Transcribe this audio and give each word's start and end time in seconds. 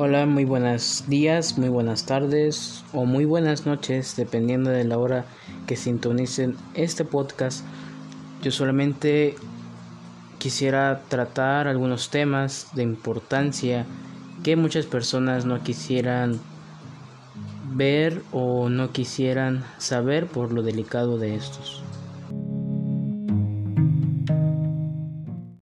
Hola, 0.00 0.26
muy 0.26 0.44
buenos 0.44 1.06
días, 1.08 1.58
muy 1.58 1.68
buenas 1.68 2.06
tardes 2.06 2.84
o 2.92 3.04
muy 3.04 3.24
buenas 3.24 3.66
noches, 3.66 4.14
dependiendo 4.14 4.70
de 4.70 4.84
la 4.84 4.96
hora 4.96 5.24
que 5.66 5.74
sintonicen 5.74 6.56
este 6.74 7.04
podcast. 7.04 7.64
Yo 8.40 8.52
solamente 8.52 9.34
quisiera 10.38 11.02
tratar 11.08 11.66
algunos 11.66 12.10
temas 12.10 12.68
de 12.76 12.84
importancia 12.84 13.86
que 14.44 14.54
muchas 14.54 14.86
personas 14.86 15.46
no 15.46 15.64
quisieran 15.64 16.38
ver 17.72 18.22
o 18.30 18.68
no 18.68 18.92
quisieran 18.92 19.64
saber 19.78 20.28
por 20.28 20.52
lo 20.52 20.62
delicado 20.62 21.18
de 21.18 21.34
estos. 21.34 21.82